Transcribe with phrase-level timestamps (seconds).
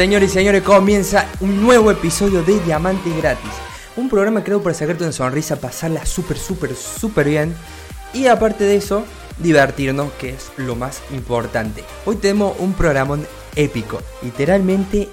[0.00, 3.50] Señores y señores, comienza un nuevo episodio de Diamante Gratis.
[3.96, 7.54] Un programa creado para sacarte una sonrisa, pasarla súper, súper, súper bien.
[8.14, 9.04] Y aparte de eso,
[9.36, 11.84] divertirnos, que es lo más importante.
[12.06, 15.10] Hoy tenemos un programón épico, literalmente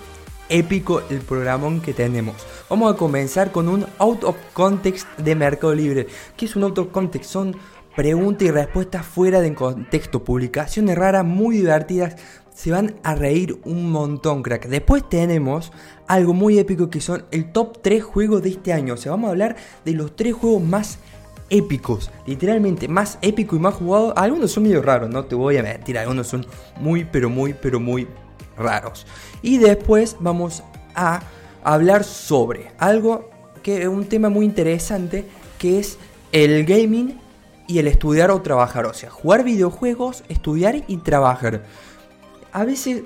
[0.48, 2.38] épico el programón que tenemos.
[2.70, 6.08] Vamos a comenzar con un out of context de Mercado Libre.
[6.38, 7.30] ¿Qué es un out of context?
[7.30, 7.58] Son
[7.94, 12.16] preguntas y respuestas fuera de contexto, publicaciones raras, muy divertidas.
[12.58, 14.68] Se van a reír un montón, crack.
[14.68, 15.72] Después tenemos
[16.08, 18.96] algo muy épico que son el top 3 juegos de este año.
[18.96, 20.98] O sea, vamos a hablar de los 3 juegos más
[21.52, 24.18] épicos, literalmente más épico y más jugado.
[24.18, 26.48] Algunos son medio raros, no te voy a mentir, algunos son
[26.82, 28.08] muy, pero muy, pero muy
[28.58, 29.06] raros.
[29.44, 30.64] Y después vamos
[30.96, 31.22] a
[31.64, 33.30] hablar sobre algo
[33.62, 35.26] que es un tema muy interesante,
[35.60, 36.00] que es
[36.32, 37.20] el gaming
[37.68, 38.88] y el estudiar o trabajar.
[38.88, 41.64] O sea, jugar videojuegos, estudiar y trabajar.
[42.52, 43.04] A veces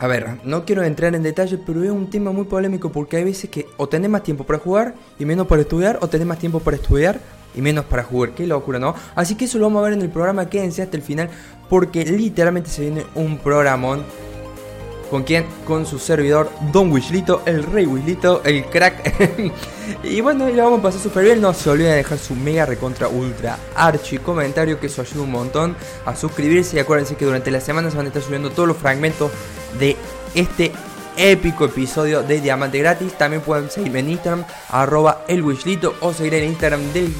[0.00, 3.24] a ver, no quiero entrar en detalle, pero es un tema muy polémico porque hay
[3.24, 6.38] veces que o tenés más tiempo para jugar y menos para estudiar, o tenés más
[6.38, 7.20] tiempo para estudiar
[7.54, 8.30] y menos para jugar.
[8.30, 8.94] Qué locura, ¿no?
[9.14, 10.50] Así que eso lo vamos a ver en el programa.
[10.50, 11.30] Quédense hasta el final
[11.70, 14.02] porque literalmente se viene un programón.
[15.14, 15.46] ¿Con quién?
[15.64, 19.14] Con su servidor Don Wishlito, el rey Wishlito, el crack.
[20.02, 21.40] y bueno, y lo vamos a pasar súper bien.
[21.40, 25.30] No se olviden de dejar su mega recontra ultra archi comentario, que eso ayuda un
[25.30, 26.74] montón a suscribirse.
[26.74, 29.30] Y acuérdense que durante la semana se van a estar subiendo todos los fragmentos
[29.78, 29.96] de
[30.34, 30.72] este
[31.16, 33.16] épico episodio de Diamante Gratis.
[33.16, 37.14] También pueden seguirme en Instagram, arroba el Wishlito, o seguir en Instagram del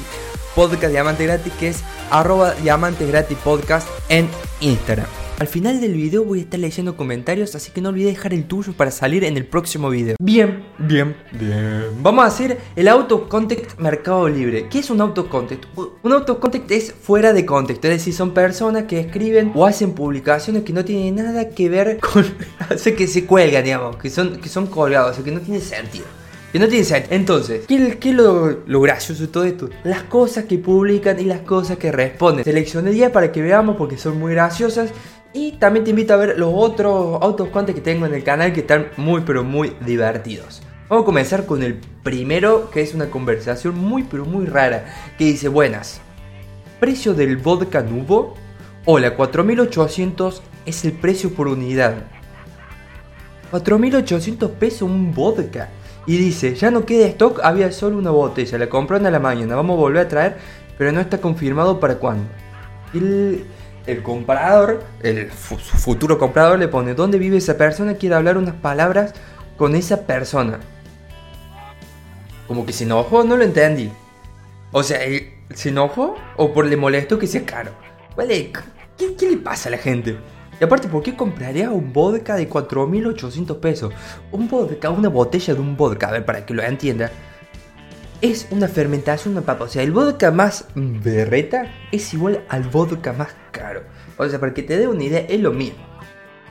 [0.53, 1.79] podcast Diamante Gratis, que es
[2.11, 4.27] arroba Diamante Gratis Podcast en
[4.59, 5.24] Instagram.
[5.37, 8.45] Al final del video voy a estar leyendo comentarios, así que no olvides dejar el
[8.45, 10.15] tuyo para salir en el próximo video.
[10.21, 11.87] Bien, bien, bien.
[12.01, 14.69] Vamos a hacer el auto context Mercado Libre.
[14.69, 15.65] ¿Qué es un auto context?
[15.75, 19.91] Un auto context es fuera de contexto, es decir, son personas que escriben o hacen
[19.91, 22.23] publicaciones que no tienen nada que ver con...
[22.69, 25.59] hace que se cuelgan, digamos, que son, que son colgados, o sea, que no tiene
[25.59, 26.05] sentido.
[26.53, 27.13] Que no tiene sentido.
[27.13, 29.69] Entonces, ¿qué, qué es lo, lo, gracioso de todo esto?
[29.83, 32.45] Las cosas que publican y las cosas que responden.
[32.45, 34.91] Seleccioné 10 para que veamos porque son muy graciosas.
[35.35, 38.61] Y también te invito a ver los otros autocontes que tengo en el canal que
[38.61, 40.61] están muy pero muy divertidos.
[40.87, 44.85] Vamos a comenzar con el primero, que es una conversación muy pero muy rara,
[45.17, 45.99] que dice, buenas,
[46.79, 48.35] precio del vodka nubo,
[48.85, 51.95] hola, 4800 es el precio por unidad.
[53.51, 55.67] 4800 pesos un vodka.
[56.07, 59.57] Y dice, ya no queda stock, había solo una botella, la compraron a la mañana,
[59.57, 60.37] vamos a volver a traer,
[60.77, 62.29] pero no está confirmado para cuándo.
[62.93, 63.43] El,
[63.87, 67.95] el comprador, el futuro comprador le pone, ¿dónde vive esa persona?
[67.95, 69.13] Quiere hablar unas palabras
[69.57, 70.59] con esa persona.
[72.47, 73.91] Como que se enojó, no lo entendí.
[74.71, 74.99] O sea,
[75.53, 77.71] ¿se enojó o por le molesto que sea caro?
[78.15, 78.51] Vale,
[78.97, 80.17] ¿qué, ¿qué le pasa a la gente?
[80.59, 83.93] Y aparte, ¿por qué compraría un vodka de 4.800 pesos?
[84.31, 87.11] Un vodka, una botella de un vodka, a ver, para que lo entienda.
[88.25, 89.65] Es una fermentación, una papa.
[89.65, 93.83] O sea, el vodka más berreta es igual al vodka más caro.
[94.17, 95.85] O sea, para que te dé una idea, es lo mismo.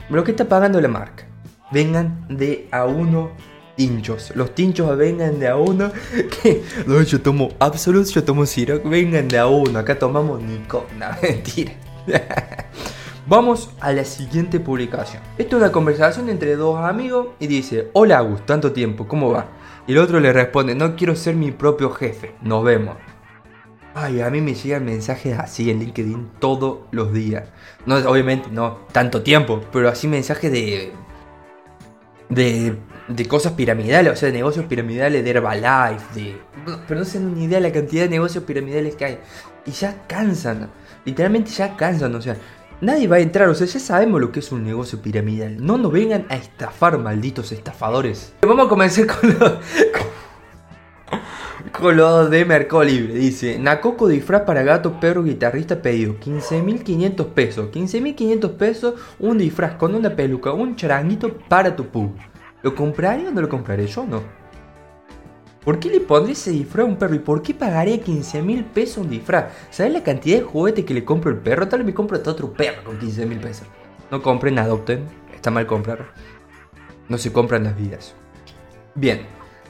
[0.09, 1.25] Pero ¿qué está pagando la marca?
[1.73, 3.31] Vengan de a uno
[3.75, 4.31] tinchos.
[4.37, 5.91] Los tinchos vengan de a uno.
[6.41, 8.87] Que no, yo tomo Absolut, yo tomo Ciroc.
[8.87, 9.77] Vengan de a uno.
[9.77, 11.17] Acá tomamos Nicona.
[11.21, 11.73] Mentira.
[13.27, 15.21] Vamos a la siguiente publicación.
[15.37, 19.49] Esto es una conversación entre dos amigos y dice, hola Agus, tanto tiempo, ¿cómo va?
[19.87, 22.97] Y el otro le responde, no quiero ser mi propio jefe, nos vemos.
[23.93, 27.49] Ay, a mí me llegan mensajes así en LinkedIn todos los días.
[27.85, 30.91] No, obviamente no tanto tiempo, pero así mensajes de...
[32.27, 32.75] De,
[33.07, 36.41] de cosas piramidales, o sea, de negocios piramidales, de Herbalife, de...
[36.87, 39.19] Pero no se dan ni idea de la cantidad de negocios piramidales que hay.
[39.65, 40.71] Y ya cansan,
[41.05, 42.35] literalmente ya cansan, o sea,
[42.81, 45.65] Nadie va a entrar, o sea, ya sabemos lo que es un negocio piramidal.
[45.65, 48.33] No nos vengan a estafar, malditos estafadores.
[48.41, 49.59] Vamos a comenzar con lo,
[51.71, 53.13] con de Mercado Libre.
[53.13, 57.69] Dice, Nacoco disfraz para gato, perro, guitarrista pedido 15.500 pesos.
[57.71, 62.11] 15.500 pesos, un disfraz con una peluca, un charanguito para tu pug.
[62.61, 63.87] ¿Lo compraré o no lo compraré?
[63.87, 64.44] Yo no.
[65.65, 67.15] ¿Por qué le pondré ese disfraz a un perro?
[67.15, 69.45] ¿Y por qué pagaré 15 mil pesos un disfraz?
[69.71, 71.67] ¿Sabes la cantidad de juguete que le compro al perro?
[71.67, 73.67] Tal vez me compro hasta otro perro con 15 mil pesos.
[74.11, 75.05] No compren, adopten.
[75.33, 76.05] Está mal comprar.
[77.09, 78.13] No se compran las vidas.
[78.93, 79.21] Bien.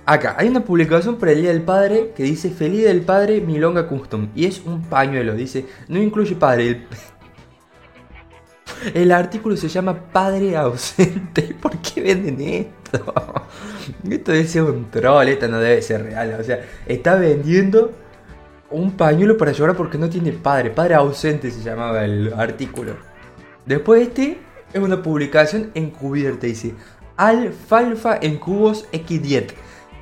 [0.05, 3.87] Acá hay una publicación para el Día del Padre que dice Feliz del Padre Milonga
[3.87, 4.27] Custom.
[4.35, 5.33] Y es un pañuelo.
[5.33, 6.67] Dice, no incluye padre.
[6.67, 6.87] El,
[8.93, 11.55] el artículo se llama Padre ausente.
[11.61, 13.13] ¿Por qué venden esto?
[14.09, 16.37] Esto debe ser un troll, esto no debe ser real.
[16.39, 17.91] O sea, está vendiendo
[18.71, 20.69] un pañuelo para llorar porque no tiene padre.
[20.69, 22.95] Padre ausente se llamaba el artículo.
[23.65, 24.39] Después este
[24.73, 26.47] es una publicación encubierta.
[26.47, 26.73] Dice,
[27.17, 29.53] alfalfa en cubos X10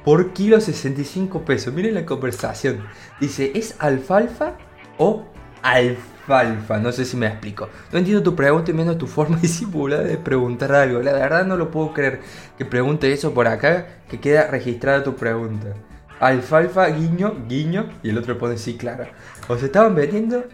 [0.04, 1.74] por kilo 65 pesos.
[1.74, 2.84] Miren la conversación.
[3.20, 4.58] Dice, ¿es alfalfa
[4.98, 5.26] o
[5.64, 6.78] alfalfa?
[6.80, 7.70] No sé si me explico.
[7.92, 11.02] No entiendo tu pregunta y menos tu forma disimulada de preguntar algo.
[11.02, 12.22] La verdad no lo puedo creer
[12.58, 15.74] que pregunte eso por acá, que queda registrada tu pregunta.
[16.20, 19.06] Alfalfa, guiño, guiño, y el otro pone sí, claro.
[19.48, 20.46] O se estaban vendiendo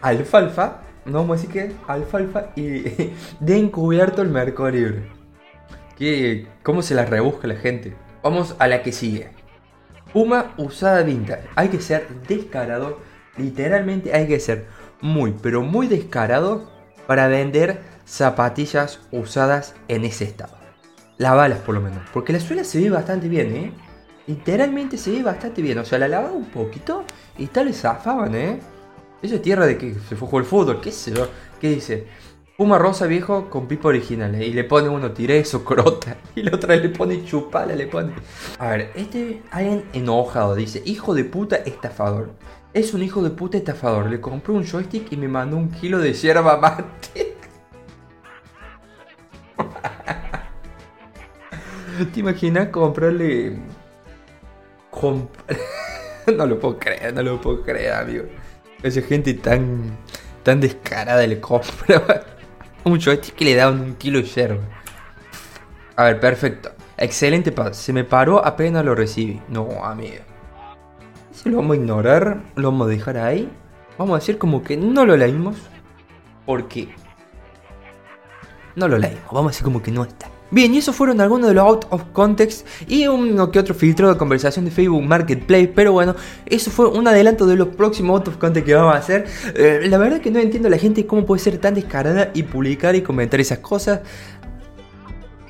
[0.00, 2.80] alfalfa, no vamos a decir que alfalfa, y
[3.40, 5.02] de encubierto el mercado libre.
[5.98, 7.94] ¿Qué, ¿Cómo se la rebusca la gente?
[8.22, 9.30] Vamos a la que sigue.
[10.12, 11.42] Puma usada vintage.
[11.54, 12.98] Hay que ser descarado.
[13.36, 14.66] Literalmente hay que ser
[15.00, 16.70] muy, pero muy descarado
[17.06, 20.56] para vender zapatillas usadas en ese estado.
[21.18, 22.02] Lavalas por lo menos.
[22.12, 23.72] Porque la suela se ve bastante bien, ¿eh?
[24.26, 25.78] Literalmente se ve bastante bien.
[25.78, 27.04] O sea, la lavaba un poquito
[27.38, 28.60] y tal le zafaban, ¿eh?
[29.22, 31.14] Eso es tierra de que se fue el fútbol, qué sé.
[31.60, 32.06] ¿Qué dice?
[32.56, 34.34] Puma rosa viejo con pipa original.
[34.34, 34.46] ¿eh?
[34.46, 36.16] Y le pone uno eso, crota.
[36.34, 38.12] Y la otra le pone chupala, le pone.
[38.58, 42.32] A ver, este alguien enojado dice: Hijo de puta estafador.
[42.74, 44.10] Es un hijo de puta estafador.
[44.10, 47.36] Le compré un joystick y me mandó un kilo de hierba mate.
[52.12, 53.58] ¿Te imaginas comprarle.
[56.36, 58.24] no lo puedo creer, no lo puedo creer, amigo.
[58.82, 59.96] Esa gente tan.
[60.42, 62.24] tan descarada le compra
[62.84, 64.62] un joystick que le daban un kilo de yerba.
[65.96, 66.72] A ver, perfecto.
[66.96, 69.40] Excelente Se me paró apenas lo recibí.
[69.48, 70.31] No, amigo.
[71.44, 73.50] Lo vamos a ignorar, lo vamos a dejar ahí.
[73.98, 75.56] Vamos a decir como que no lo leímos.
[76.46, 76.88] Porque
[78.76, 79.24] no lo leímos.
[79.32, 80.30] Vamos a decir como que no está.
[80.52, 84.12] Bien, y esos fueron algunos de los out of context y uno que otro filtro
[84.12, 85.72] de conversación de Facebook Marketplace.
[85.74, 88.98] Pero bueno, eso fue un adelanto de los próximos out of context que vamos a
[88.98, 89.24] hacer.
[89.56, 92.42] Eh, la verdad que no entiendo a la gente cómo puede ser tan descarada y
[92.42, 94.02] publicar y comentar esas cosas.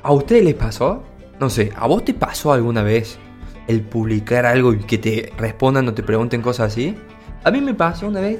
[0.01, 1.03] ¿A ustedes les pasó?
[1.39, 3.19] No sé, ¿a vos te pasó alguna vez
[3.67, 6.95] el publicar algo y que te respondan o te pregunten cosas así?
[7.43, 8.39] A mí me pasó una vez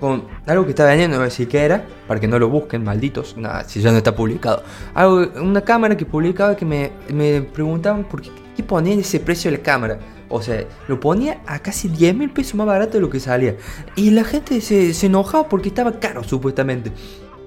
[0.00, 2.48] con algo que estaba vendiendo, no voy a decir qué era, para que no lo
[2.48, 4.62] busquen, malditos, nada, si ya no está publicado.
[4.92, 9.50] Algo, una cámara que publicaba que me, me preguntaban por qué, qué ponían ese precio
[9.50, 9.98] de la cámara.
[10.28, 13.56] O sea, lo ponía a casi 10 mil pesos más barato de lo que salía.
[13.94, 16.90] Y la gente se, se enojaba porque estaba caro, supuestamente.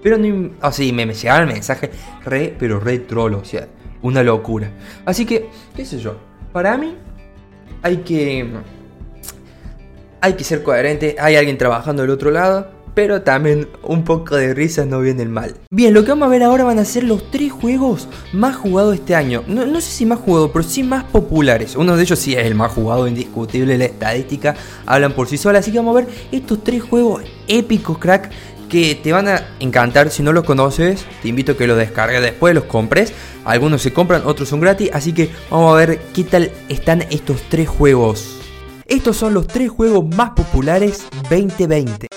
[0.02, 0.52] Pero no.
[0.62, 1.92] O sea, me, me llegaba el mensaje
[2.24, 3.40] re, pero re trolo.
[3.40, 3.68] O sea,
[4.02, 4.72] una locura.
[5.06, 6.18] Así que, qué sé yo.
[6.54, 6.96] Para mí,
[7.82, 8.48] hay que
[10.22, 14.56] hay que ser coherente, hay alguien trabajando del otro lado, pero también un poco de
[14.56, 15.54] risas no viene mal.
[15.70, 18.96] Bien, lo que vamos a ver ahora van a ser los tres juegos más jugados
[18.96, 19.44] este año.
[19.48, 21.76] No, sé si más jugados, pero sí más populares.
[21.76, 24.56] Uno de ellos sí es el más jugado, indiscutible, la estadística
[24.88, 25.60] hablan por sí sola.
[25.60, 28.32] Así que vamos a ver estos tres juegos épicos, crack,
[28.70, 30.10] que te van a encantar.
[30.10, 33.14] Si no los conoces, te invito a que los descargues después, los compres.
[33.46, 34.90] Algunos se compran, otros son gratis.
[34.94, 38.40] Así que vamos a ver qué tal están estos tres juegos.
[38.86, 42.08] Estos son los tres juegos más populares 2020.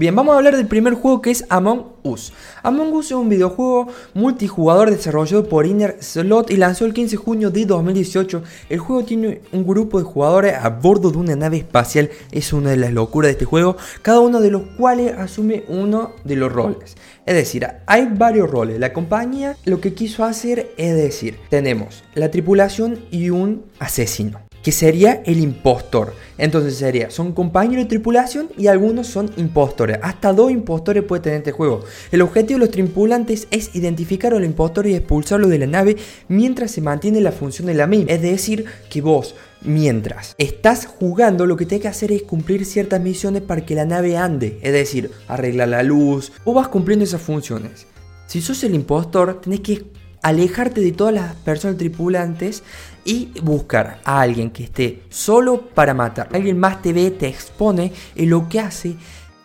[0.00, 2.32] Bien, vamos a hablar del primer juego que es Among Us.
[2.62, 7.16] Among Us es un videojuego multijugador desarrollado por Inner Slot y lanzó el 15 de
[7.16, 8.44] junio de 2018.
[8.68, 12.70] El juego tiene un grupo de jugadores a bordo de una nave espacial, es una
[12.70, 16.52] de las locuras de este juego, cada uno de los cuales asume uno de los
[16.52, 16.94] roles.
[17.26, 18.78] Es decir, hay varios roles.
[18.78, 24.72] La compañía lo que quiso hacer es decir, tenemos la tripulación y un asesino que
[24.72, 26.12] sería el impostor.
[26.36, 29.98] Entonces sería, son compañeros de tripulación y algunos son impostores.
[30.02, 31.84] Hasta dos impostores puede tener este juego.
[32.12, 35.96] El objetivo de los tripulantes es identificar al impostor y expulsarlo de la nave
[36.28, 38.12] mientras se mantiene la función de la misma.
[38.12, 43.00] Es decir, que vos, mientras estás jugando, lo que tienes que hacer es cumplir ciertas
[43.00, 44.58] misiones para que la nave ande.
[44.60, 46.30] Es decir, arreglar la luz.
[46.44, 47.86] o vas cumpliendo esas funciones.
[48.26, 49.84] Si sos el impostor, tenés que
[50.22, 52.62] alejarte de todas las personas tripulantes
[53.04, 56.28] y buscar a alguien que esté solo para matar.
[56.32, 58.96] Alguien más te ve, te expone y lo que hace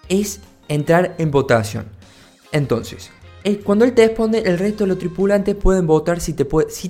[0.10, 1.86] es entrar en votación.
[2.52, 3.12] Entonces,
[3.46, 6.44] eh, cuando él te expone, el resto de los tripulantes pueden votar si te,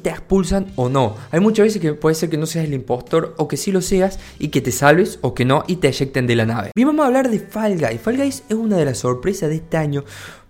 [0.10, 1.16] expulsan o no.
[1.32, 3.82] Hay muchas veces que puede ser que no seas el impostor o que sí lo
[3.82, 6.72] seas y que te salves o que no y te eyecten de la nave.
[6.76, 8.00] Bien, vamos a hablar de Fall Guys.
[8.00, 10.04] Fall Guys es una de las sorpresas de este año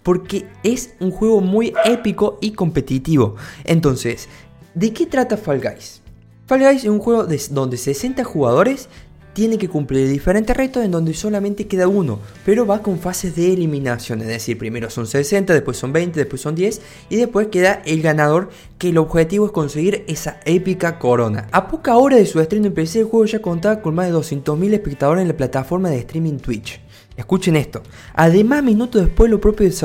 [0.04, 3.36] porque es un juego muy épico y competitivo.
[3.64, 4.30] Entonces,
[4.76, 6.02] ¿de qué trata Fall Guys?
[6.46, 8.90] Fall Guys es un juego donde 60 jugadores
[9.34, 13.52] tienen que cumplir diferentes retos en donde solamente queda uno, pero va con fases de
[13.52, 17.82] eliminación, es decir, primero son 60, después son 20, después son 10 y después queda
[17.86, 21.48] el ganador que el objetivo es conseguir esa épica corona.
[21.52, 24.14] A poca hora de su estreno en PC el juego ya contaba con más de
[24.14, 26.80] 200.000 espectadores en la plataforma de streaming Twitch.
[27.16, 27.84] Escuchen esto.
[28.16, 29.80] Además, minutos después, los propios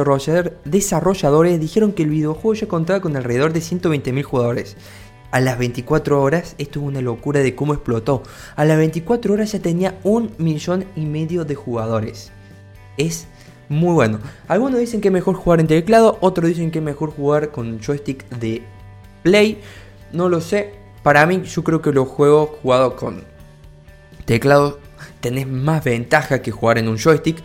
[0.65, 4.77] desarrolladores dijeron que el videojuego ya contaba con alrededor de 120.000 jugadores.
[5.31, 8.23] A las 24 horas, esto es una locura de cómo explotó.
[8.57, 12.33] A las 24 horas ya tenía un millón y medio de jugadores.
[12.97, 13.27] Es
[13.69, 14.21] muy bueno.
[14.49, 17.79] Algunos dicen que es mejor jugar en teclado, otros dicen que es mejor jugar con
[17.79, 18.63] joystick de
[19.23, 19.61] Play.
[20.13, 20.73] No lo sé.
[21.03, 23.23] Para mí, yo creo que los juegos jugados con
[24.25, 24.79] teclado
[25.21, 27.43] tenés más ventaja que jugar en un joystick.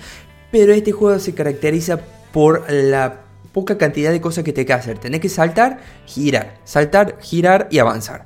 [0.51, 1.99] Pero este juego se caracteriza
[2.31, 3.21] por la
[3.53, 4.97] poca cantidad de cosas que te que hacer.
[4.97, 8.25] Tenés que saltar, girar, saltar, girar y avanzar.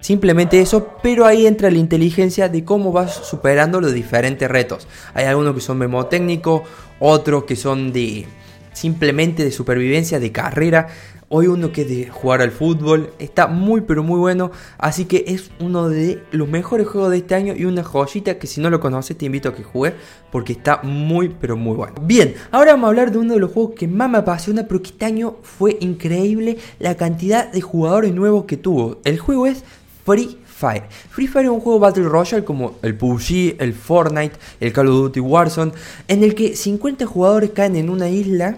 [0.00, 4.86] Simplemente eso, pero ahí entra la inteligencia de cómo vas superando los diferentes retos.
[5.12, 6.62] Hay algunos que son memotécnicos,
[7.00, 8.26] otros que son de
[8.72, 10.86] simplemente de supervivencia, de carrera.
[11.30, 13.12] Hoy uno que de jugar al fútbol.
[13.18, 14.50] Está muy pero muy bueno.
[14.78, 18.46] Así que es uno de los mejores juegos de este año y una joyita que
[18.46, 19.98] si no lo conoces te invito a que juegues
[20.32, 21.96] porque está muy pero muy bueno.
[22.00, 24.88] Bien, ahora vamos a hablar de uno de los juegos que más me apasiona porque
[24.88, 28.96] este año fue increíble la cantidad de jugadores nuevos que tuvo.
[29.04, 29.64] El juego es
[30.06, 30.84] Free Fire.
[31.10, 34.94] Free Fire es un juego Battle Royale como el PUBG, el Fortnite, el Call of
[34.94, 35.72] Duty Warzone,
[36.08, 38.56] en el que 50 jugadores caen en una isla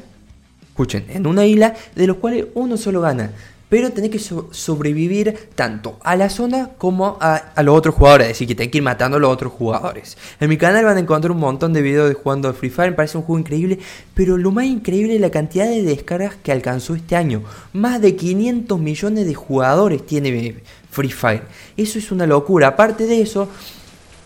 [0.80, 3.32] escuchen, en una isla de los cuales uno solo gana.
[3.68, 8.26] Pero tenés que sobrevivir tanto a la zona como a, los otros jugadores.
[8.26, 10.18] Es decir, que tenés que ir matando a los otros jugadores.
[10.40, 12.90] En mi canal van a encontrar un montón de videos de jugando a Free Fire.
[12.90, 13.78] Me parece un juego increíble.
[14.12, 17.44] Pero lo más increíble es la cantidad de descargas que alcanzó este año.
[17.72, 20.56] Más de 500 millones de jugadores tiene
[20.90, 21.44] Free Fire.
[21.76, 22.66] Eso es una locura.
[22.66, 23.48] Aparte de eso,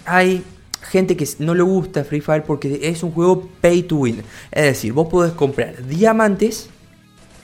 [0.07, 0.43] hay
[0.85, 4.23] gente que no le gusta Free Fire porque es un juego pay to win.
[4.51, 6.69] Es decir, vos podés comprar diamantes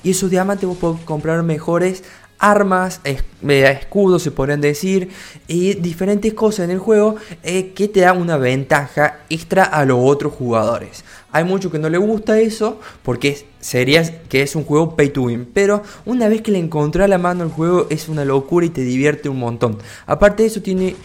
[0.02, 2.02] y esos diamantes vos podés comprar mejores
[2.40, 5.10] armas, escudos se podrían decir,
[5.46, 9.98] y diferentes cosas en el juego eh, que te dan una ventaja extra a los
[10.00, 11.04] otros jugadores.
[11.32, 15.22] Hay mucho que no le gusta eso porque sería que es un juego pay to
[15.22, 18.70] win, pero una vez que le encontrás la mano al juego es una locura y
[18.70, 19.78] te divierte un montón.
[20.06, 20.96] Aparte de eso tiene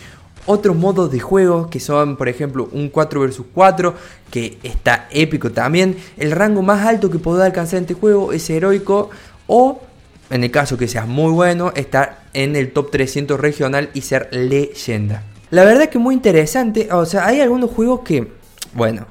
[0.45, 3.93] otros modos de juego que son, por ejemplo, un 4 vs 4,
[4.31, 5.97] que está épico también.
[6.17, 9.09] El rango más alto que podés alcanzar en este juego es heroico
[9.47, 9.81] o,
[10.29, 14.29] en el caso que seas muy bueno, estar en el top 300 regional y ser
[14.31, 15.23] leyenda.
[15.51, 18.31] La verdad que muy interesante, o sea, hay algunos juegos que,
[18.73, 19.05] bueno,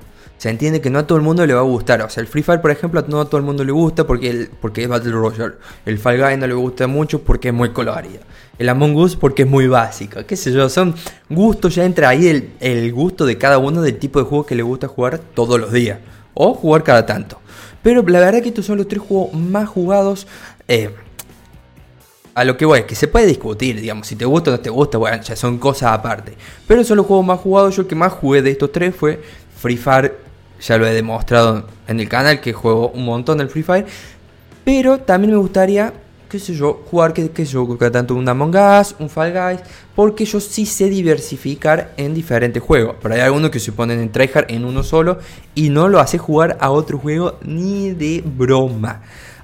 [0.45, 2.03] se entiende que no a todo el mundo le va a gustar.
[2.03, 4.51] O sea, el Free Fire, por ejemplo, no a todo el mundo le gusta porque,
[4.61, 5.55] porque es Battle Royale.
[5.87, 8.21] El Fall Guy no le gusta mucho porque es muy colorido
[8.59, 10.21] el Among Us porque es muy básico.
[10.27, 10.95] Qué sé yo, son
[11.31, 14.55] gustos, ya entra ahí el, el, gusto de cada uno del tipo de juego que
[14.55, 16.01] le gusta jugar todos los días.
[16.35, 17.41] O jugar cada tanto.
[17.83, 20.27] Pero la verdad que estos son los tres juegos más jugados.
[20.69, 20.91] Eh,
[22.35, 24.69] a lo que voy, que se puede discutir, digamos, si te gusta o no te
[24.69, 26.35] gusta, bueno, ya son cosas aparte.
[26.67, 29.23] Pero son los juegos más jugados, yo el que más jugué de estos tres fue
[29.57, 30.24] Free Fire,
[30.67, 33.87] ya lo he demostrado en el canal que juego un montón del Free Fire.
[34.65, 35.93] Pero también me gustaría
[36.35, 37.57] qué sé yo, jugar, que, qué sé
[37.93, 39.61] tanto un Among Us, un Fall Guys,
[39.95, 42.97] porque yo sí sé diversificar en diferentes juegos.
[43.01, 45.19] Pero hay algunos que se ponen en tryhard en uno solo
[45.55, 49.03] y no lo hace jugar a otro juego ni de broma.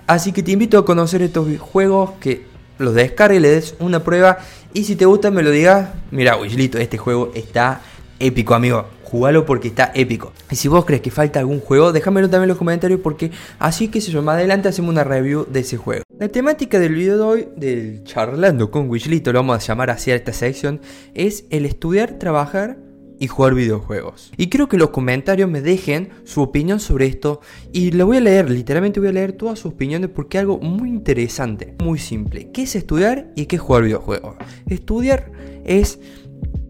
[0.08, 2.46] Así que te invito a conocer estos juegos, que
[2.78, 4.38] los descargues, le des una prueba
[4.74, 7.82] y si te gusta me lo digas, mira, Wishlito, este juego está
[8.18, 10.32] épico, amigo jugalo porque está épico.
[10.50, 13.88] Y si vos crees que falta algún juego, déjamelo también en los comentarios porque así
[13.88, 16.04] que se yo, más adelante hacemos una review de ese juego.
[16.18, 20.10] La temática del video de hoy, del charlando con Wishlito, lo vamos a llamar así
[20.12, 20.80] a esta sección,
[21.14, 22.78] es el estudiar, trabajar
[23.18, 24.32] y jugar videojuegos.
[24.36, 27.40] Y creo que los comentarios me dejen su opinión sobre esto
[27.72, 30.58] y le voy a leer, literalmente voy a leer todas sus opiniones porque es algo
[30.58, 32.50] muy interesante, muy simple.
[32.52, 34.36] ¿Qué es estudiar y qué es jugar videojuegos?
[34.66, 35.30] Estudiar
[35.64, 35.98] es,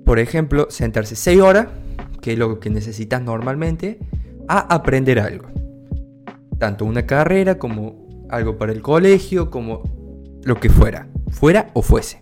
[0.05, 1.69] por ejemplo, sentarse 6 horas
[2.21, 3.99] que es lo que necesitas normalmente,
[4.49, 5.49] a aprender algo.
[6.59, 9.83] Tanto una carrera como algo para el colegio, como
[10.45, 12.19] lo que fuera, fuera o fuese.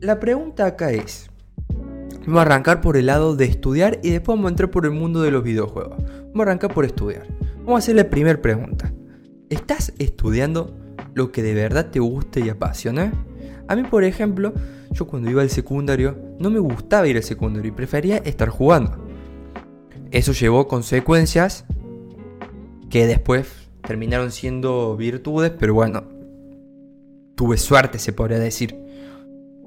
[0.00, 1.30] La pregunta acá es,
[2.26, 4.92] vamos a arrancar por el lado de estudiar y después vamos a entrar por el
[4.92, 5.96] mundo de los videojuegos.
[5.98, 7.26] Vamos a arrancar por estudiar.
[7.58, 8.92] Vamos a hacer la primera pregunta.
[9.48, 10.76] ¿Estás estudiando
[11.14, 13.12] lo que de verdad te gusta y apasiona?
[13.68, 14.52] A mí, por ejemplo,
[14.94, 18.96] yo cuando iba al secundario no me gustaba ir al secundario y prefería estar jugando.
[20.10, 21.66] Eso llevó consecuencias
[22.88, 26.04] que después terminaron siendo virtudes, pero bueno,
[27.34, 28.78] tuve suerte se podría decir.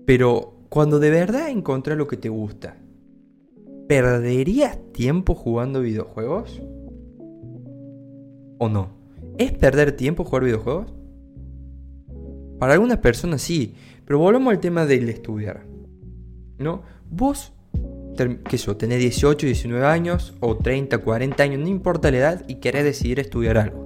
[0.05, 2.77] Pero cuando de verdad encontré lo que te gusta,
[3.89, 6.61] ¿perderías tiempo jugando videojuegos?
[8.59, 8.89] ¿O no?
[9.37, 10.93] ¿Es perder tiempo jugar videojuegos?
[12.59, 13.75] Para algunas personas sí,
[14.07, 15.65] pero volvemos al tema del estudiar.
[16.57, 16.81] ¿No?
[17.09, 17.51] Vos,
[18.49, 22.55] sé yo, tenés 18, 19 años o 30, 40 años, no importa la edad y
[22.55, 23.85] querés decidir estudiar algo.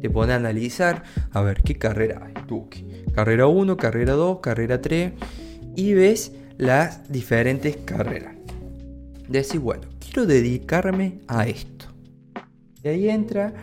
[0.00, 2.34] Te pones a analizar, a ver, ¿qué carrera hay?
[2.46, 2.68] Tú,
[3.14, 5.12] carrera 1, carrera 2, carrera 3
[5.74, 8.36] y ves las diferentes carreras.
[9.26, 11.86] Decís, bueno, quiero dedicarme a esto.
[12.82, 13.54] Y ahí entra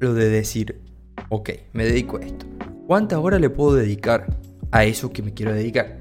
[0.00, 0.80] lo de decir,
[1.28, 2.46] ok, me dedico a esto.
[2.86, 4.26] ¿Cuántas horas le puedo dedicar
[4.76, 5.98] a eso que me quiero dedicar?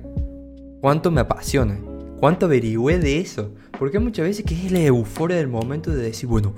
[0.82, 1.80] ¿Cuánto me apasiona?
[2.20, 3.54] ¿Cuánto averigüé de eso?
[3.78, 6.54] Porque muchas veces que es la euforia del momento de decir, bueno,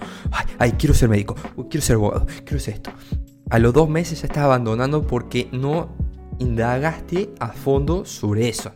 [0.58, 1.36] ay, quiero ser médico,
[1.70, 2.92] quiero ser abogado, quiero ser esto.
[3.50, 5.96] A los dos meses ya estás abandonando porque no
[6.40, 8.72] indagaste a fondo sobre eso.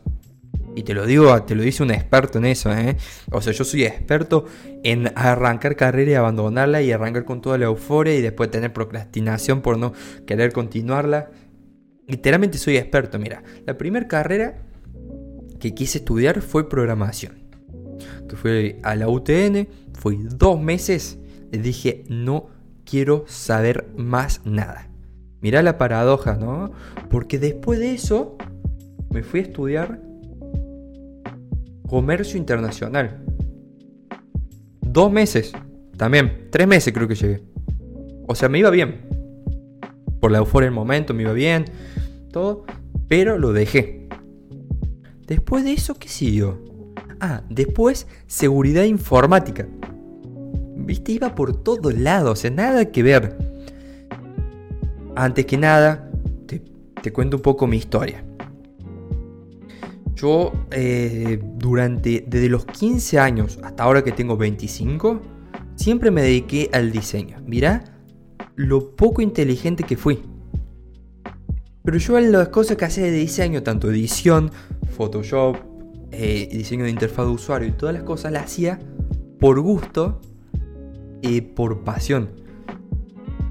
[0.75, 2.95] Y te lo digo, te lo dice un experto en eso, ¿eh?
[3.31, 4.45] O sea, yo soy experto
[4.83, 9.61] en arrancar carrera y abandonarla y arrancar con toda la euforia y después tener procrastinación
[9.61, 9.91] por no
[10.25, 11.29] querer continuarla.
[12.11, 13.41] Literalmente soy experto, mira.
[13.65, 14.63] La primera carrera
[15.61, 17.35] que quise estudiar fue programación.
[18.27, 21.19] Que fue a la UTN, fue dos meses.
[21.53, 22.47] Le dije, no
[22.83, 24.89] quiero saber más nada.
[25.39, 26.73] Mira la paradoja, ¿no?
[27.09, 28.35] Porque después de eso
[29.09, 30.01] me fui a estudiar
[31.87, 33.23] comercio internacional.
[34.81, 35.53] Dos meses,
[35.95, 37.41] también, tres meses creo que llegué.
[38.27, 39.07] O sea, me iba bien.
[40.19, 41.65] Por la euforia del momento, me iba bien,
[42.31, 42.65] todo,
[43.07, 44.07] pero lo dejé.
[45.27, 46.59] Después de eso, ¿qué siguió?
[47.19, 49.67] Ah, después, seguridad informática.
[50.75, 53.37] Viste, iba por todos lados, o sea, nada que ver.
[55.15, 56.09] Antes que nada,
[57.01, 58.25] te, cuento un poco mi historia.
[60.15, 65.21] Yo eh, durante, desde los 15 años hasta ahora que tengo 25,
[65.75, 67.37] siempre me dediqué al diseño.
[67.45, 67.83] Mirá
[68.55, 70.30] lo poco inteligente que fui.
[71.83, 74.51] Pero yo en las cosas que hacía de diseño, tanto edición,
[74.95, 75.57] Photoshop,
[76.11, 78.79] eh, diseño de interfaz de usuario y todas las cosas, las hacía
[79.39, 80.21] por gusto
[81.21, 82.29] y por pasión.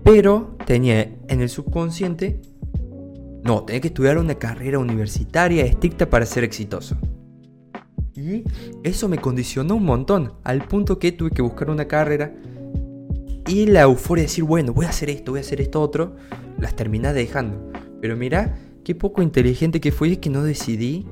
[0.04, 2.40] Pero tenía en el subconsciente
[3.42, 6.96] no, tenía que estudiar una carrera universitaria estricta para ser exitoso.
[8.14, 8.44] Y
[8.82, 12.34] eso me condicionó un montón, al punto que tuve que buscar una carrera
[13.46, 16.16] y la euforia de decir, bueno, voy a hacer esto, voy a hacer esto otro,
[16.58, 17.72] las terminé dejando.
[18.00, 21.06] Pero mira, qué poco inteligente que fui que no decidí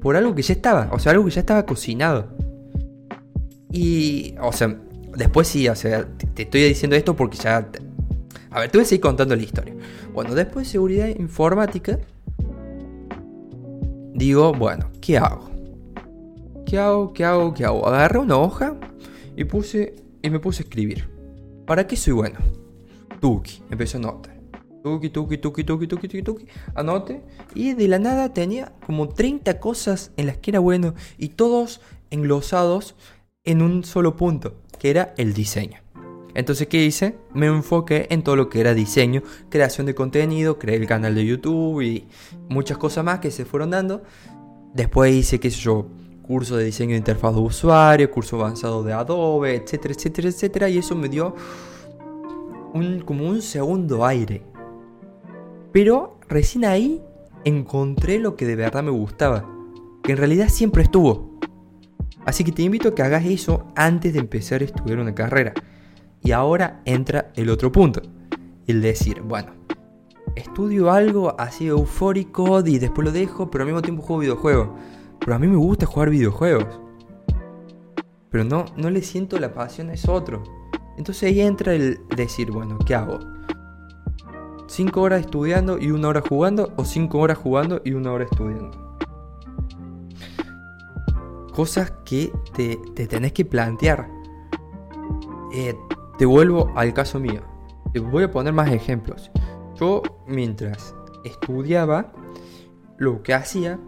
[0.00, 2.36] por algo que ya estaba, o sea, algo que ya estaba cocinado.
[3.70, 4.78] Y, o sea,
[5.16, 7.68] después sí, o sea, te estoy diciendo esto porque ya
[8.52, 9.74] a ver, te voy a seguir contando la historia.
[10.12, 11.98] Bueno, después de seguridad informática,
[14.14, 15.50] digo, bueno, ¿qué hago?
[16.66, 17.14] ¿Qué hago?
[17.14, 17.54] ¿Qué hago?
[17.54, 17.88] ¿Qué hago?
[17.88, 18.76] Agarré una hoja
[19.36, 21.08] y puse y me puse a escribir.
[21.66, 22.38] ¿Para qué soy bueno?
[23.20, 24.31] Tuki, empecé a anotar.
[24.82, 26.46] Tuki, tuki, tuki, tuki, tuki, tuki, tuki.
[26.74, 27.22] Anote.
[27.54, 31.80] Y de la nada tenía como 30 cosas en las que era bueno y todos
[32.10, 32.96] englosados
[33.44, 35.78] en un solo punto, que era el diseño.
[36.34, 37.16] Entonces, ¿qué hice?
[37.34, 41.26] Me enfoqué en todo lo que era diseño, creación de contenido, creé el canal de
[41.26, 42.08] YouTube y
[42.48, 44.02] muchas cosas más que se fueron dando.
[44.74, 45.86] Después hice, qué sé yo,
[46.22, 50.68] curso de diseño de interfaz de usuario, curso avanzado de Adobe, etcétera, etcétera, etcétera.
[50.70, 51.34] Y eso me dio
[52.72, 54.51] un, como un segundo aire.
[55.72, 57.02] Pero recién ahí
[57.44, 59.48] encontré lo que de verdad me gustaba.
[60.02, 61.38] Que en realidad siempre estuvo.
[62.24, 65.54] Así que te invito a que hagas eso antes de empezar a estudiar una carrera.
[66.22, 68.00] Y ahora entra el otro punto,
[68.68, 69.54] el decir, bueno,
[70.36, 74.68] estudio algo así eufórico y después lo dejo, pero al mismo tiempo juego videojuegos.
[75.18, 76.66] Pero a mí me gusta jugar videojuegos.
[78.30, 80.42] Pero no, no le siento la pasión a eso otro.
[80.96, 83.18] Entonces ahí entra el decir, bueno, ¿qué hago?
[84.72, 86.72] ¿Cinco horas estudiando y una hora jugando?
[86.76, 88.96] ¿O cinco horas jugando y una hora estudiando?
[91.54, 94.08] Cosas que te, te tenés que plantear.
[95.52, 95.76] Eh,
[96.16, 97.42] te vuelvo al caso mío.
[97.92, 99.30] Te voy a poner más ejemplos.
[99.78, 102.10] Yo mientras estudiaba,
[102.96, 103.78] lo que hacía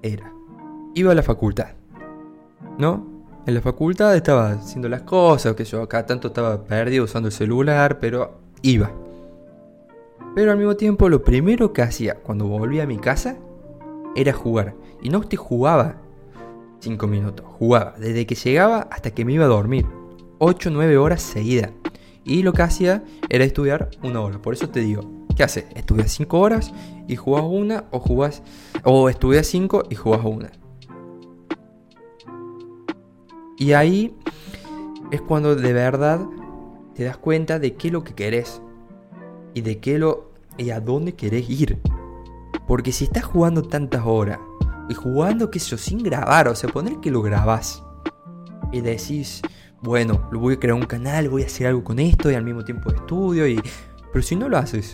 [0.00, 0.32] era,
[0.94, 1.74] iba a la facultad.
[2.78, 3.06] ¿No?
[3.44, 7.34] En la facultad estaba haciendo las cosas, que yo acá tanto estaba perdido usando el
[7.34, 9.01] celular, pero iba.
[10.34, 13.36] Pero al mismo tiempo lo primero que hacía cuando volvía a mi casa
[14.16, 14.74] era jugar.
[15.02, 15.96] Y no te jugaba
[16.80, 19.86] 5 minutos, jugaba desde que llegaba hasta que me iba a dormir.
[20.38, 21.70] 8 o 9 horas seguidas.
[22.24, 24.40] Y lo que hacía era estudiar una hora.
[24.40, 25.02] Por eso te digo,
[25.36, 25.66] ¿qué haces?
[25.74, 26.72] Estudias 5 horas
[27.08, 28.42] y jugás una o jugás
[28.84, 30.50] o estudias 5 y jugás una.
[33.58, 34.16] Y ahí
[35.10, 36.20] es cuando de verdad
[36.94, 38.62] te das cuenta de qué es lo que querés
[39.54, 41.78] y de qué lo y a dónde querés ir.
[42.66, 44.38] Porque si estás jugando tantas horas
[44.88, 47.82] y jugando que eso sin grabar, o sea, poner que lo grabás
[48.70, 49.42] y decís,
[49.80, 52.44] bueno, lo voy a crear un canal, voy a hacer algo con esto y al
[52.44, 53.60] mismo tiempo estudio y
[54.12, 54.92] pero si no lo haces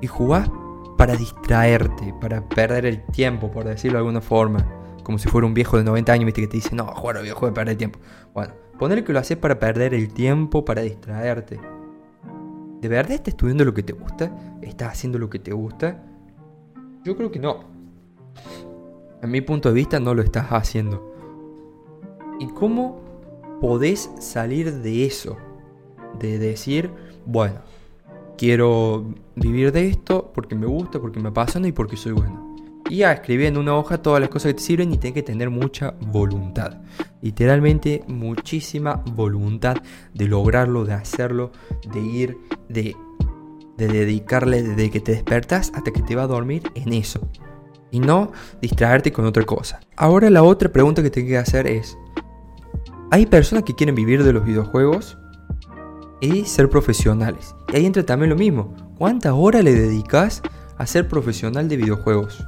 [0.00, 0.50] y jugás
[0.98, 4.66] para distraerte, para perder el tiempo, por decirlo de alguna forma,
[5.02, 6.40] como si fuera un viejo de 90 años, ¿viste?
[6.42, 7.98] que te dice, "No, jugar al videojuego es perder el tiempo."
[8.32, 11.60] Bueno, ponerle que lo haces para perder el tiempo, para distraerte.
[12.84, 14.30] ¿De verdad estás estudiando lo que te gusta?
[14.60, 16.04] ¿Estás haciendo lo que te gusta?
[17.02, 17.60] Yo creo que no.
[19.22, 21.10] A mi punto de vista no lo estás haciendo.
[22.40, 23.00] ¿Y cómo
[23.58, 25.38] podés salir de eso?
[26.18, 26.90] De decir,
[27.24, 27.60] bueno,
[28.36, 32.43] quiero vivir de esto porque me gusta, porque me apasiona y porque soy bueno.
[32.90, 35.22] Y a escribir en una hoja todas las cosas que te sirven y tienes que
[35.22, 36.82] tener mucha voluntad.
[37.22, 39.76] Literalmente muchísima voluntad
[40.12, 41.52] de lograrlo, de hacerlo,
[41.92, 42.94] de ir, de,
[43.78, 47.28] de dedicarle desde que te despertas hasta que te va a dormir en eso.
[47.90, 49.80] Y no distraerte con otra cosa.
[49.96, 51.96] Ahora la otra pregunta que tengo que hacer es,
[53.10, 55.16] ¿hay personas que quieren vivir de los videojuegos?
[56.20, 57.54] y ser profesionales.
[57.72, 58.74] Y ahí entra también lo mismo.
[58.96, 60.42] ¿Cuántas horas le dedicas
[60.78, 62.44] a ser profesional de videojuegos?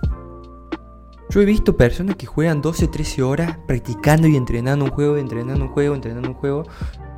[1.28, 5.64] Yo he visto personas que juegan 12, 13 horas practicando y entrenando un juego, entrenando
[5.64, 6.64] un juego, entrenando un juego,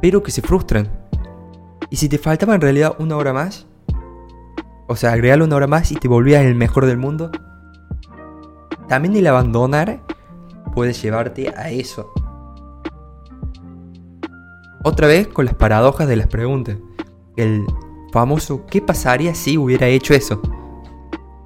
[0.00, 0.88] pero que se frustran.
[1.90, 3.66] Y si te faltaba en realidad una hora más,
[4.86, 7.30] o sea, agregarle una hora más y te volvías el mejor del mundo,
[8.88, 10.02] también el abandonar
[10.74, 12.10] puede llevarte a eso.
[14.82, 16.76] Otra vez con las paradojas de las preguntas.
[17.36, 17.66] El
[18.12, 20.40] famoso ¿qué pasaría si hubiera hecho eso?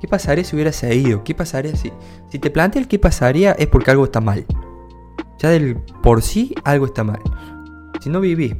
[0.03, 1.23] ¿Qué pasaría si hubiera seguido?
[1.23, 1.93] ¿Qué pasaría si...
[2.29, 4.45] Si te plantea el qué pasaría es porque algo está mal.
[5.39, 7.21] Ya del por sí algo está mal.
[8.01, 8.57] Si no vivís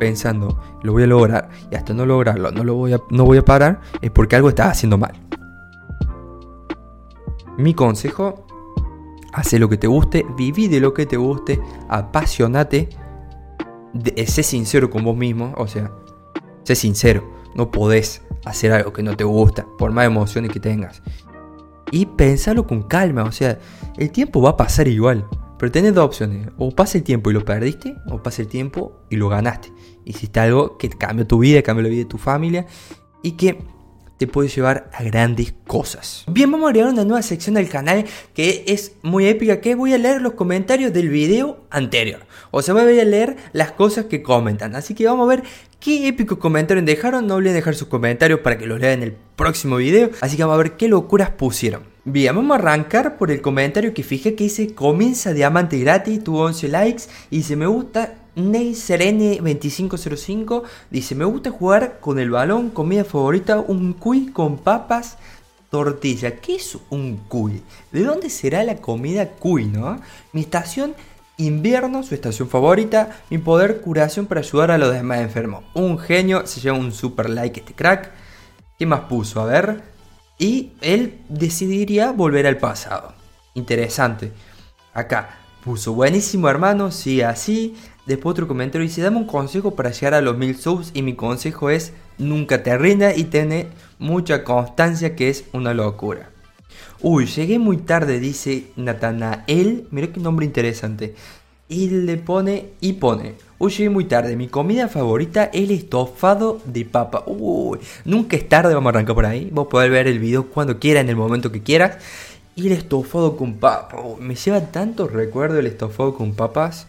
[0.00, 3.38] pensando, lo voy a lograr y hasta no lograrlo, no lo voy a, no voy
[3.38, 5.12] a parar, es porque algo está haciendo mal.
[7.56, 8.44] Mi consejo,
[9.32, 12.88] hace lo que te guste, viví de lo que te guste, apasionate
[13.92, 15.92] de, sé sincero con vos mismo, o sea,
[16.64, 21.02] sé sincero, no podés hacer algo que no te gusta, por más emociones que tengas.
[21.92, 23.58] Y pensalo con calma, o sea,
[23.98, 25.26] el tiempo va a pasar igual,
[25.58, 29.02] pero tenés dos opciones, o pasa el tiempo y lo perdiste, o pasa el tiempo
[29.10, 29.72] y lo ganaste.
[30.04, 32.66] Hiciste algo que cambió tu vida, cambió la vida de tu familia
[33.22, 33.58] y que
[34.20, 36.24] te puede llevar a grandes cosas.
[36.28, 39.94] Bien, vamos a agregar una nueva sección del canal que es muy épica, que voy
[39.94, 42.26] a leer los comentarios del video anterior.
[42.50, 44.76] O sea, voy a leer las cosas que comentan.
[44.76, 45.42] Así que vamos a ver
[45.80, 47.26] qué épicos comentarios dejaron.
[47.26, 50.10] No olviden dejar sus comentarios para que los lean en el próximo video.
[50.20, 51.82] Así que vamos a ver qué locuras pusieron.
[52.04, 56.44] Bien, vamos a arrancar por el comentario que fijé que dice comienza diamante gratis, tuvo
[56.44, 62.30] 11 likes y dice me gusta Ney Serene 2505 dice, me gusta jugar con el
[62.30, 65.18] balón, comida favorita, un cuy con papas,
[65.68, 66.36] tortilla.
[66.36, 67.62] ¿Qué es un cuy?
[67.92, 70.00] ¿De dónde será la comida cuy, no?
[70.32, 70.94] Mi estación
[71.46, 75.64] invierno, su estación favorita, mi poder curación para ayudar a los demás enfermos.
[75.74, 78.10] Un genio, se lleva un super like este crack.
[78.78, 79.40] ¿Qué más puso?
[79.40, 79.82] A ver.
[80.38, 83.14] Y él decidiría volver al pasado.
[83.54, 84.32] Interesante.
[84.94, 87.76] Acá puso buenísimo hermano, sí así.
[88.06, 91.14] Después otro comentario dice, dame un consejo para llegar a los mil subs y mi
[91.14, 96.30] consejo es nunca te rindas y tener mucha constancia que es una locura.
[97.00, 101.14] Uy, llegué muy tarde, dice Natanael, mira qué nombre interesante.
[101.68, 106.84] Y le pone y pone, uy, llegué muy tarde, mi comida favorita el estofado de
[106.84, 107.22] papa.
[107.26, 109.48] Uy, nunca es tarde, vamos a arrancar por ahí.
[109.52, 111.98] Vos podés ver el video cuando quieras, en el momento que quieras.
[112.56, 116.88] Y el estofado con papas, me lleva tanto recuerdo el estofado con papas.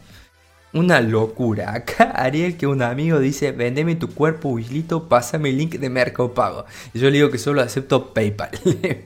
[0.74, 1.74] Una locura.
[1.74, 6.34] Acá Ariel, que un amigo dice, vendeme tu cuerpo, Wislito, pásame el link de Mercado
[6.34, 6.66] Pago.
[6.94, 8.52] Y yo le digo que solo acepto PayPal.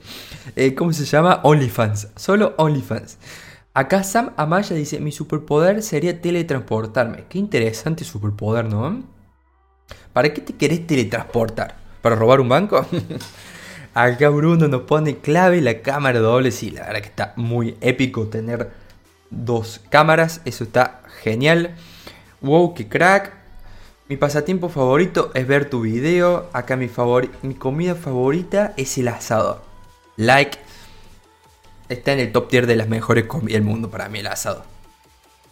[0.54, 1.40] Eh, ¿Cómo se llama?
[1.42, 2.08] OnlyFans.
[2.14, 3.18] Solo OnlyFans.
[3.74, 7.24] Acá Sam Amaya dice, mi superpoder sería teletransportarme.
[7.28, 9.02] Qué interesante superpoder, ¿no?
[10.12, 11.76] ¿Para qué te querés teletransportar?
[12.00, 12.86] ¿Para robar un banco?
[13.94, 16.52] Acá Bruno nos pone clave la cámara doble.
[16.52, 18.70] Sí, la verdad que está muy épico tener
[19.30, 20.40] dos cámaras.
[20.44, 21.74] Eso está genial.
[22.40, 23.32] Wow, qué crack.
[24.08, 26.48] Mi pasatiempo favorito es ver tu video.
[26.52, 26.88] Acá mi,
[27.42, 29.62] mi comida favorita es el asado.
[30.16, 30.58] Like.
[31.88, 34.64] Está en el top tier de las mejores comidas del mundo para mí el asado.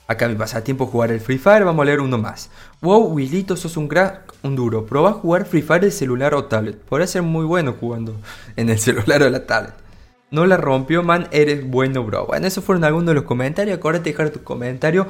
[0.06, 1.64] Acá mi pasatiempo es jugar el Free Fire.
[1.64, 2.50] Vamos a leer uno más.
[2.80, 4.84] Wow, Willito, sos un crack, un duro.
[4.84, 6.78] Proba a jugar Free Fire de celular o tablet.
[6.78, 8.14] Podría ser muy bueno jugando
[8.56, 9.83] en el celular o la tablet.
[10.34, 12.26] No la rompió, man, eres bueno, bro.
[12.26, 13.78] Bueno, esos fueron algunos de los comentarios.
[13.78, 15.06] Acuérdate de dejar tu comentario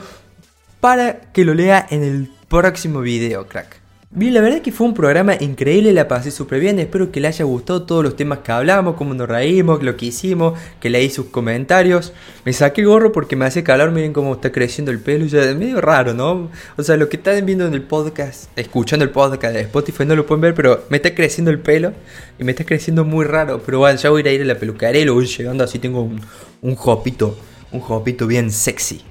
[0.80, 3.83] para que lo lea en el próximo video, crack.
[4.16, 7.18] Bien, la verdad es que fue un programa increíble, la pasé súper bien, espero que
[7.18, 10.88] le haya gustado todos los temas que hablamos, cómo nos reímos, lo que hicimos, que
[10.88, 12.12] leí sus comentarios.
[12.44, 15.42] Me saqué el gorro porque me hace calor, miren cómo está creciendo el pelo, ya
[15.42, 16.48] es medio raro, ¿no?
[16.76, 20.14] O sea, lo que están viendo en el podcast, escuchando el podcast de Spotify no
[20.14, 21.92] lo pueden ver, pero me está creciendo el pelo
[22.38, 23.62] y me está creciendo muy raro.
[23.66, 26.02] Pero bueno, ya voy a ir a la peluquería y lo voy llegando así, tengo
[26.02, 26.20] un,
[26.62, 27.36] un jopito,
[27.72, 29.02] un jopito bien sexy.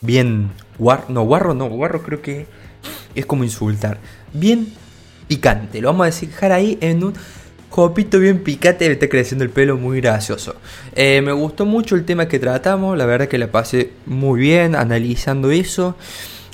[0.00, 2.63] Bien guarro, no, guarro no, guarro creo que
[3.14, 3.98] es como insultar.
[4.32, 4.66] Bien
[5.28, 7.14] picante, lo vamos a dejar ahí en un
[7.70, 10.56] copito bien picante, está creciendo el pelo muy gracioso.
[10.94, 14.76] Eh, me gustó mucho el tema que tratamos, la verdad que la pasé muy bien
[14.76, 15.96] analizando eso.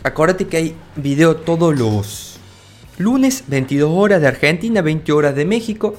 [0.03, 2.39] Acuérdate que hay video todos los
[2.97, 5.97] lunes, 22 horas de Argentina, 20 horas de México.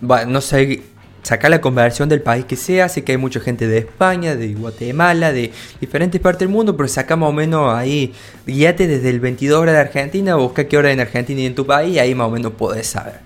[0.00, 0.82] no sé
[1.24, 2.88] sacar la conversión del país que sea.
[2.88, 6.88] Sé que hay mucha gente de España, de Guatemala, de diferentes partes del mundo, pero
[6.88, 8.14] saca más o menos ahí,
[8.46, 11.66] guíate desde el 22 horas de Argentina, busca qué hora en Argentina y en tu
[11.66, 13.20] país, y ahí más o menos podés saber.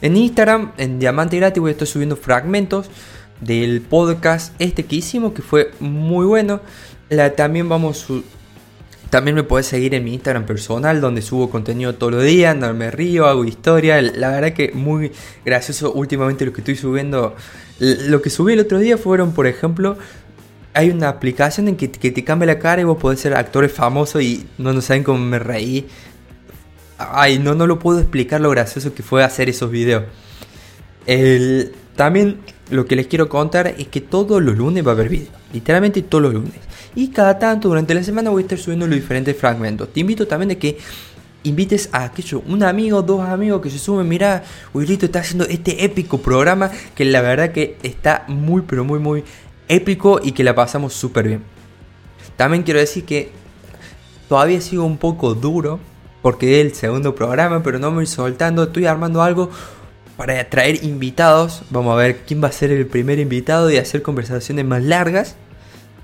[0.00, 2.88] En Instagram, en Diamante Gratis, voy a estar subiendo fragmentos
[3.40, 6.60] del podcast este que hicimos, que fue muy bueno.
[7.08, 8.06] La, también vamos
[9.10, 12.74] también me puedes seguir en mi Instagram personal, donde subo contenido todos los días, donde
[12.74, 14.00] me río, hago historia.
[14.02, 15.12] La verdad que muy
[15.44, 17.34] gracioso últimamente lo que estoy subiendo.
[17.78, 19.96] Lo que subí el otro día fueron, por ejemplo,
[20.74, 24.22] hay una aplicación en que, te cambia la cara y vos podés ser actores famosos
[24.22, 25.86] y no, no saben cómo me reí.
[26.98, 30.04] Ay, no, no lo puedo explicar lo gracioso que fue hacer esos videos.
[31.96, 32.40] también
[32.70, 35.32] lo que les quiero contar es que todos los lunes va a haber video.
[35.52, 36.60] Literalmente todos los lunes.
[36.94, 39.92] Y cada tanto durante la semana voy a estar subiendo los diferentes fragmentos.
[39.92, 40.78] Te invito también a que
[41.44, 44.08] invites a aquello, un amigo, dos amigos que se sumen.
[44.08, 44.42] Mira,
[44.74, 49.24] Willito está haciendo este épico programa que la verdad que está muy, pero muy, muy
[49.68, 51.42] épico y que la pasamos súper bien.
[52.36, 53.30] También quiero decir que
[54.28, 55.80] todavía sigo un poco duro
[56.22, 58.64] porque es el segundo programa, pero no me voy soltando.
[58.64, 59.50] Estoy armando algo
[60.16, 61.62] para atraer invitados.
[61.70, 65.36] Vamos a ver quién va a ser el primer invitado y hacer conversaciones más largas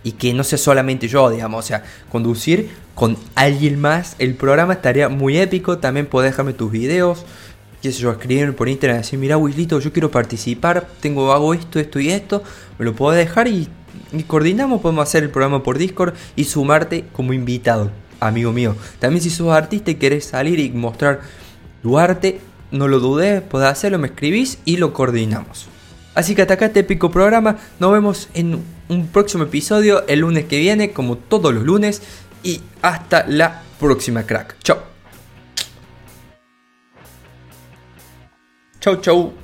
[0.04, 4.14] y que no sea solamente yo, digamos, o sea, conducir con alguien más.
[4.18, 7.24] El programa estaría muy épico, también podés dejarme tus videos,
[7.82, 11.80] qué sé yo, escribirme por internet, decir, mira, Wislito, yo quiero participar, tengo, hago esto,
[11.80, 12.42] esto y esto,
[12.78, 13.68] me lo puedo dejar y,
[14.26, 17.90] coordinamos, podemos hacer el programa por Discord y sumarte como invitado,
[18.20, 18.76] amigo mío.
[18.98, 21.22] También si sos artista y querés salir y mostrar
[21.82, 22.40] tu arte,
[22.70, 25.68] no lo dudes, podés hacerlo, me escribís y lo coordinamos.
[26.14, 27.58] Así que hasta acá este épico programa.
[27.80, 32.02] Nos vemos en un próximo episodio el lunes que viene, como todos los lunes.
[32.42, 34.56] Y hasta la próxima, crack.
[34.62, 34.78] Chao.
[38.80, 39.43] Chau, chau.